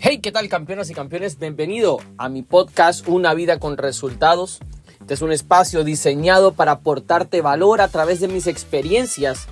[0.00, 1.40] Hey, ¿qué tal campeonas y campeones?
[1.40, 4.60] Bienvenido a mi podcast Una vida con resultados.
[5.00, 9.48] Este es un espacio diseñado para aportarte valor a través de mis experiencias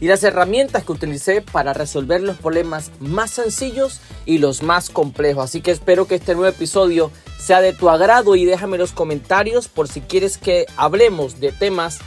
[0.00, 5.44] y las herramientas que utilicé para resolver los problemas más sencillos y los más complejos.
[5.44, 9.68] Así que espero que este nuevo episodio sea de tu agrado y déjame los comentarios
[9.68, 11.98] por si quieres que hablemos de temas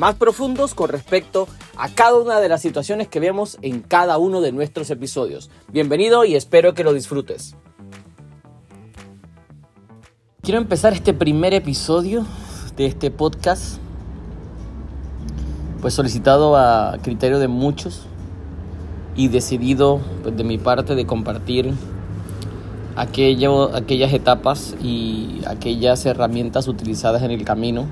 [0.00, 1.46] más profundos con respecto
[1.76, 5.50] a cada una de las situaciones que vemos en cada uno de nuestros episodios.
[5.70, 7.54] Bienvenido y espero que lo disfrutes.
[10.40, 12.24] Quiero empezar este primer episodio
[12.78, 13.76] de este podcast,
[15.82, 18.06] pues solicitado a criterio de muchos
[19.16, 21.74] y decidido pues, de mi parte de compartir
[22.96, 27.86] aquellas etapas y aquellas herramientas utilizadas en el camino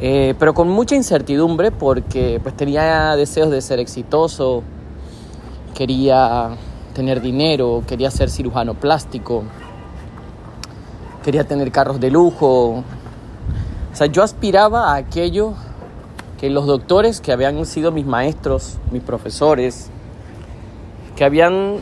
[0.00, 4.62] eh, pero con mucha incertidumbre porque pues tenía deseos de ser exitoso,
[5.74, 6.56] quería
[6.94, 9.44] tener dinero, quería ser cirujano plástico,
[11.22, 12.82] quería tener carros de lujo.
[13.92, 15.52] O sea, yo aspiraba a aquello
[16.38, 19.90] que los doctores que habían sido mis maestros, mis profesores,
[21.14, 21.76] que habían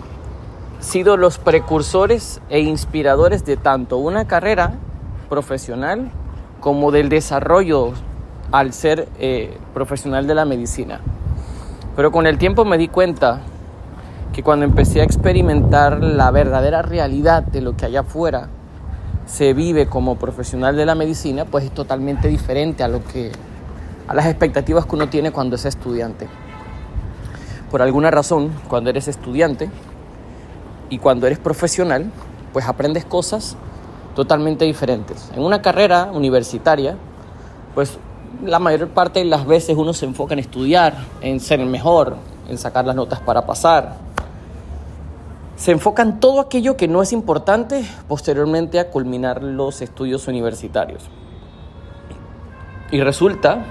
[0.81, 4.75] sido los precursores e inspiradores de tanto una carrera
[5.29, 6.11] profesional
[6.61, 7.93] como del desarrollo
[8.53, 11.01] al ser eh, profesional de la medicina.
[11.97, 13.41] Pero con el tiempo me di cuenta
[14.33, 18.49] que cuando empecé a experimentar la verdadera realidad de lo que allá afuera
[19.27, 23.33] se vive como profesional de la medicina, pues es totalmente diferente a lo que
[24.07, 26.29] a las expectativas que uno tiene cuando es estudiante.
[27.71, 29.71] Por alguna razón, cuando eres estudiante
[30.89, 32.11] y cuando eres profesional,
[32.55, 33.57] pues aprendes cosas
[34.15, 35.31] totalmente diferentes.
[35.35, 36.97] En una carrera universitaria,
[37.75, 37.99] pues
[38.45, 42.17] la mayor parte de las veces uno se enfoca en estudiar, en ser mejor,
[42.49, 43.97] en sacar las notas para pasar.
[45.57, 51.03] Se enfoca en todo aquello que no es importante posteriormente a culminar los estudios universitarios.
[52.93, 53.65] Y resulta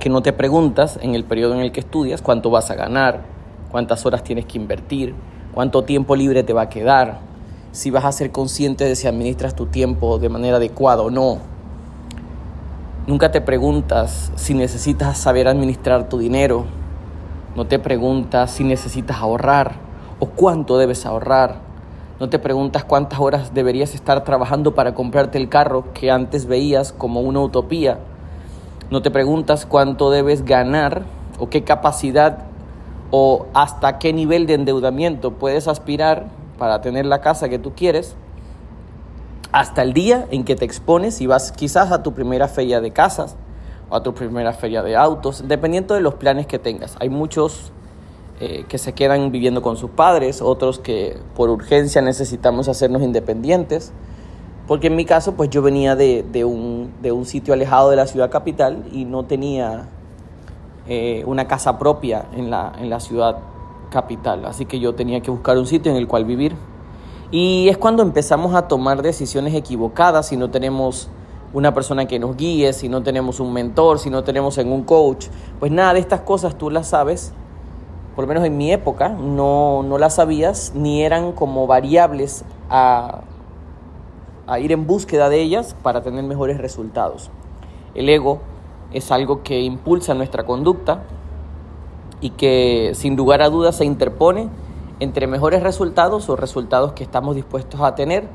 [0.00, 3.22] que no te preguntas en el periodo en el que estudias cuánto vas a ganar,
[3.70, 5.14] cuántas horas tienes que invertir,
[5.54, 7.20] cuánto tiempo libre te va a quedar,
[7.70, 11.55] si vas a ser consciente de si administras tu tiempo de manera adecuada o no
[13.06, 16.64] Nunca te preguntas si necesitas saber administrar tu dinero.
[17.54, 19.76] No te preguntas si necesitas ahorrar
[20.18, 21.60] o cuánto debes ahorrar.
[22.18, 26.92] No te preguntas cuántas horas deberías estar trabajando para comprarte el carro que antes veías
[26.92, 28.00] como una utopía.
[28.90, 31.04] No te preguntas cuánto debes ganar
[31.38, 32.38] o qué capacidad
[33.12, 36.26] o hasta qué nivel de endeudamiento puedes aspirar
[36.58, 38.16] para tener la casa que tú quieres
[39.56, 42.90] hasta el día en que te expones y vas quizás a tu primera feria de
[42.90, 43.36] casas
[43.88, 46.94] o a tu primera feria de autos, dependiendo de los planes que tengas.
[47.00, 47.72] Hay muchos
[48.38, 53.94] eh, que se quedan viviendo con sus padres, otros que por urgencia necesitamos hacernos independientes,
[54.66, 58.84] porque en mi caso pues yo venía de, un, sitio alejado de la ciudad capital
[58.92, 59.88] y no tenía
[60.86, 63.38] eh, una casa propia en la, en la ciudad
[63.88, 66.54] capital, así que yo tenía que buscar un sitio en el cual vivir.
[67.30, 71.08] Y es cuando empezamos a tomar decisiones equivocadas si no tenemos
[71.52, 74.82] una persona que nos guíe, si no tenemos un mentor, si no tenemos en un
[74.82, 75.26] coach.
[75.58, 77.32] Pues nada de estas cosas tú las sabes,
[78.14, 83.22] por lo menos en mi época, no, no las sabías ni eran como variables a,
[84.46, 87.30] a ir en búsqueda de ellas para tener mejores resultados.
[87.94, 88.40] El ego
[88.92, 91.02] es algo que impulsa nuestra conducta
[92.20, 94.48] y que sin lugar a dudas se interpone
[95.00, 98.28] entre mejores resultados o resultados que estamos dispuestos a tener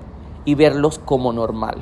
[0.46, 1.78] y verlos como normal.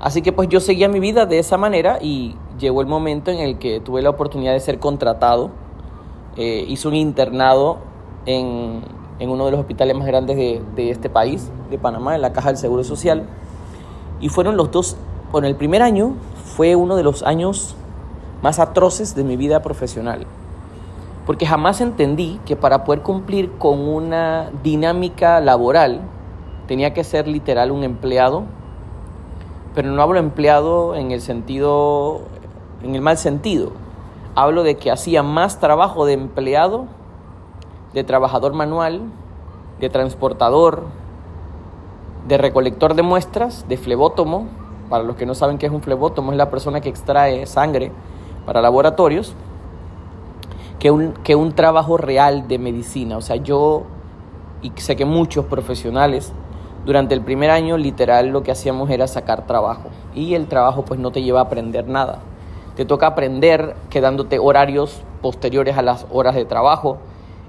[0.00, 3.38] Así que pues yo seguía mi vida de esa manera y llegó el momento en
[3.38, 5.50] el que tuve la oportunidad de ser contratado.
[6.36, 7.78] Eh, hice un internado
[8.26, 8.82] en,
[9.18, 12.32] en, uno de los hospitales más grandes de, de, este país, de Panamá, en la
[12.32, 13.24] Caja del Seguro Social.
[14.20, 14.96] Y fueron los dos,
[15.32, 16.14] bueno, el primer año
[16.44, 17.74] fue uno de los años
[18.42, 20.26] más atroces de mi vida profesional
[21.26, 26.02] porque jamás entendí que para poder cumplir con una dinámica laboral
[26.68, 28.44] tenía que ser literal un empleado,
[29.74, 32.20] pero no hablo empleado en el sentido,
[32.82, 33.72] en el mal sentido.
[34.36, 36.86] Hablo de que hacía más trabajo de empleado,
[37.92, 39.02] de trabajador manual,
[39.80, 40.84] de transportador,
[42.28, 44.46] de recolector de muestras, de flebótomo.
[44.88, 47.90] Para los que no saben qué es un flebótomo, es la persona que extrae sangre
[48.44, 49.34] para laboratorios,
[50.78, 53.16] que un, que un trabajo real de medicina.
[53.16, 53.84] O sea, yo,
[54.62, 56.32] y sé que muchos profesionales,
[56.84, 59.88] durante el primer año literal lo que hacíamos era sacar trabajo.
[60.14, 62.20] Y el trabajo pues no te lleva a aprender nada.
[62.76, 66.98] Te toca aprender quedándote horarios posteriores a las horas de trabajo.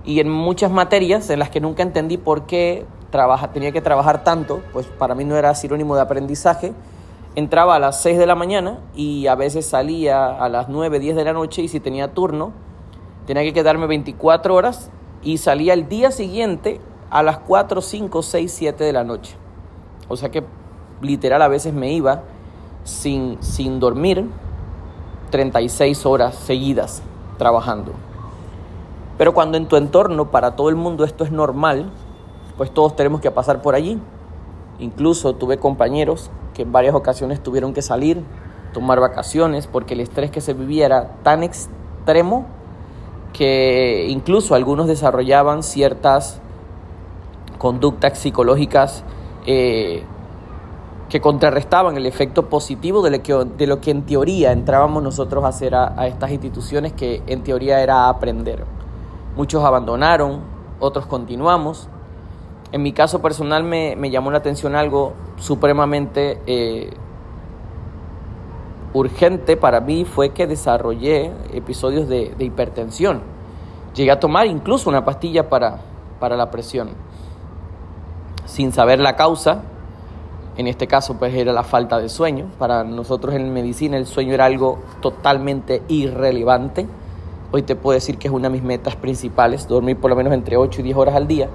[0.05, 4.23] Y en muchas materias en las que nunca entendí por qué trabaja, tenía que trabajar
[4.23, 6.73] tanto, pues para mí no era sinónimo de aprendizaje.
[7.35, 11.15] Entraba a las 6 de la mañana y a veces salía a las 9, 10
[11.15, 12.53] de la noche y si tenía turno,
[13.27, 14.89] tenía que quedarme 24 horas
[15.21, 16.79] y salía el día siguiente
[17.09, 19.35] a las 4, 5, 6, 7 de la noche.
[20.07, 20.43] O sea que
[21.01, 22.23] literal a veces me iba
[22.85, 24.25] sin, sin dormir
[25.29, 27.03] 36 horas seguidas
[27.37, 27.91] trabajando.
[29.17, 31.91] Pero cuando en tu entorno, para todo el mundo esto es normal,
[32.55, 33.99] pues todos tenemos que pasar por allí.
[34.79, 38.23] Incluso tuve compañeros que en varias ocasiones tuvieron que salir,
[38.73, 42.45] tomar vacaciones, porque el estrés que se vivía era tan extremo
[43.37, 46.41] que incluso algunos desarrollaban ciertas
[47.59, 49.03] conductas psicológicas
[49.45, 50.03] eh,
[51.07, 53.21] que contrarrestaban el efecto positivo de
[53.67, 58.09] lo, que, en teoría entrábamos nosotros a hacer a, estas instituciones que en teoría era
[58.09, 58.65] aprender.
[59.35, 60.41] Muchos abandonaron,
[60.79, 61.89] otros continuamos.
[62.71, 66.89] En mi caso personal me, me llamó la atención algo supremamente eh,
[68.97, 73.21] urgente para mí fue que desarrollé episodios de, hipertensión.
[73.93, 75.79] Llegué a tomar incluso una pastilla para,
[76.19, 76.89] para la presión,
[78.45, 79.61] sin saber la causa,
[80.57, 82.47] en este caso, pues era la falta de sueño.
[82.57, 86.87] Para nosotros en medicina el sueño era algo totalmente irrelevante.
[87.51, 90.33] Hoy te puedo decir que es una de mis metas principales, dormir por lo menos
[90.33, 91.47] entre 8 y 10 horas al día.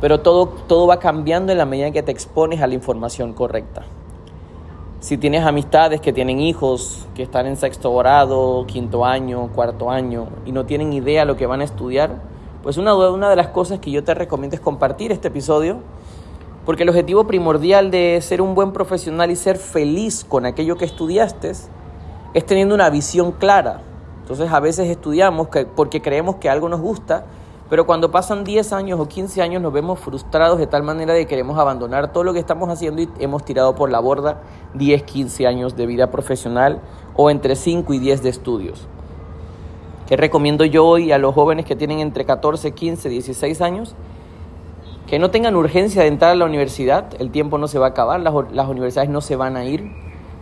[0.00, 3.84] Pero todo, todo va cambiando en la medida que te expones a la información correcta.
[5.00, 10.28] Si tienes amistades que tienen hijos, que están en sexto grado, quinto año, cuarto año,
[10.44, 12.20] y no tienen idea de lo que van a estudiar,
[12.62, 15.78] pues una, una de las cosas que yo te recomiendo es compartir este episodio
[16.66, 20.84] porque el objetivo primordial de ser un buen profesional y ser feliz con aquello que
[20.84, 23.80] estudiaste es teniendo una visión clara.
[24.20, 27.24] Entonces a veces estudiamos porque creemos que algo nos gusta,
[27.70, 31.20] pero cuando pasan 10 años o 15 años nos vemos frustrados de tal manera de
[31.20, 34.42] que queremos abandonar todo lo que estamos haciendo y hemos tirado por la borda
[34.74, 36.80] 10, 15 años de vida profesional
[37.14, 38.88] o entre 5 y 10 de estudios.
[40.08, 43.94] ¿Qué recomiendo yo hoy a los jóvenes que tienen entre 14, 15, 16 años?
[45.06, 47.88] que no tengan urgencia de entrar a la universidad, el tiempo no se va a
[47.88, 49.90] acabar, las, las, universidades no se van a ir,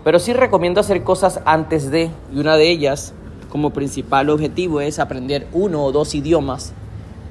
[0.04, 3.14] pero sí recomiendo hacer cosas antes de, y una de ellas
[3.48, 6.74] como principal objetivo es aprender uno o dos idiomas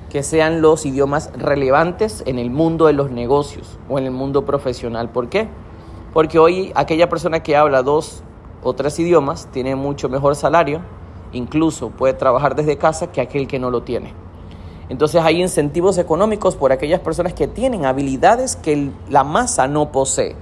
[0.10, 4.46] que sean los idiomas relevantes en el mundo de los negocios o en el mundo
[4.46, 5.10] profesional.
[5.10, 5.48] ¿Por qué?
[6.14, 8.24] Porque hoy aquella persona que habla dos
[8.64, 10.82] o tres idiomas tiene mucho mejor salario,
[11.34, 14.14] incluso puede trabajar desde casa que aquel que no lo tiene.
[14.90, 20.36] Entonces hay incentivos económicos por aquellas personas que tienen habilidades que la masa no posee.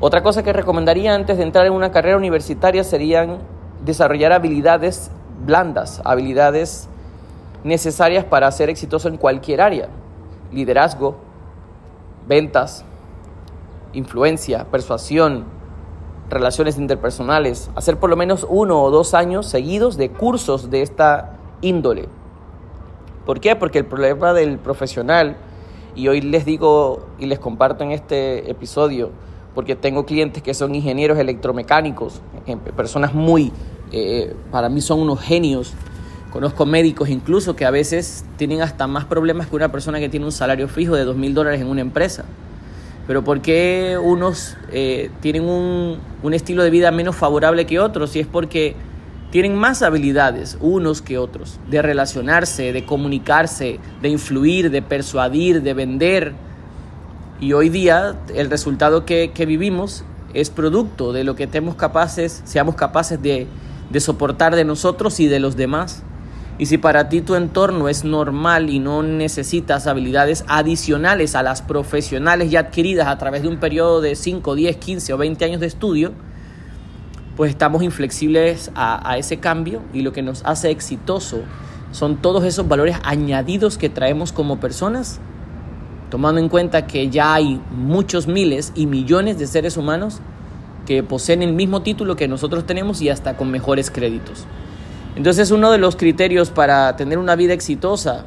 [0.00, 3.38] Otra cosa que recomendaría antes de entrar en una carrera universitaria serían
[3.84, 5.10] desarrollar habilidades
[5.44, 6.88] blandas, habilidades
[7.64, 9.88] necesarias para ser exitoso en cualquier área.
[10.52, 11.16] Liderazgo,
[12.26, 12.84] ventas,
[13.92, 15.44] influencia, persuasión,
[16.30, 17.70] relaciones interpersonales.
[17.74, 22.08] Hacer por lo menos uno o dos años seguidos de cursos de esta índole.
[23.24, 23.56] ¿Por qué?
[23.56, 25.36] Porque el problema del profesional,
[25.94, 29.10] y hoy les digo y les comparto en este episodio,
[29.54, 32.22] porque tengo clientes que son ingenieros electromecánicos,
[32.76, 33.52] personas muy,
[33.92, 35.74] eh, para mí son unos genios,
[36.30, 40.26] conozco médicos incluso que a veces tienen hasta más problemas que una persona que tiene
[40.26, 42.24] un salario fijo de dos mil dólares en una empresa.
[43.06, 48.14] Pero ¿por qué unos eh, tienen un, un estilo de vida menos favorable que otros?
[48.16, 48.76] Y es porque
[49.30, 55.74] tienen más habilidades unos que otros, de relacionarse, de comunicarse, de influir, de persuadir, de
[55.74, 56.34] vender.
[57.40, 60.04] Y hoy día el resultado que, que vivimos
[60.34, 63.46] es producto de lo que tenemos capaces, seamos capaces de,
[63.90, 66.02] de soportar de nosotros y de los demás.
[66.58, 71.62] Y si para ti tu entorno es normal y no necesitas habilidades adicionales a las
[71.62, 75.60] profesionales ya adquiridas a través de un periodo de 5, 10, 15 o 20 años
[75.60, 76.12] de estudio,
[77.36, 81.42] pues estamos inflexibles a, a, ese cambio y lo que nos hace exitoso
[81.92, 85.20] son todos esos valores añadidos que traemos como personas,
[86.10, 90.18] tomando en cuenta que ya hay muchos miles y millones de seres humanos
[90.86, 94.44] que poseen el mismo título que nosotros tenemos y hasta con mejores créditos.
[95.18, 98.24] Entonces uno de los criterios para tener una vida exitosa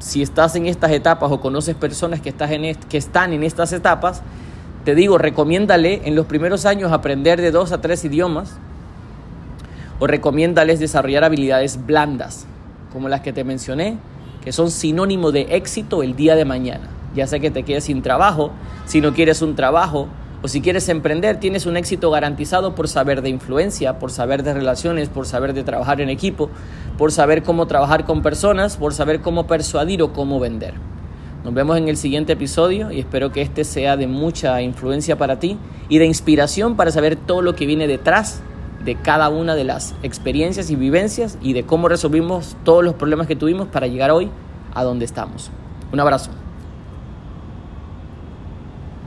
[0.00, 3.72] si estás en estas etapas o conoces personas que, estás en que están en estas
[3.72, 4.20] etapas,
[4.84, 8.58] te digo, recomiéndale en los primeros años aprender de dos a tres idiomas
[10.00, 12.44] o recomiéndales desarrollar habilidades blandas,
[12.92, 13.96] como las que te mencioné,
[14.42, 16.88] que son sinónimo de éxito el día de mañana.
[17.14, 18.50] Ya sea que te quedes sin trabajo,
[18.84, 20.08] si no quieres un trabajo,
[20.42, 24.54] o si quieres emprender, tienes un éxito garantizado por saber de influencia, por saber de
[24.54, 26.48] relaciones, por saber de trabajar en equipo,
[26.96, 30.74] por saber cómo trabajar con personas, por saber cómo persuadir o cómo vender.
[31.44, 35.38] Nos vemos en el siguiente episodio y espero que este sea de mucha influencia para
[35.38, 38.42] ti y de inspiración para saber todo lo que viene detrás
[38.84, 43.26] de cada una de las experiencias y vivencias y de cómo resolvimos todos los problemas
[43.26, 44.30] que tuvimos para llegar hoy
[44.74, 45.50] a donde estamos.
[45.92, 46.30] Un abrazo.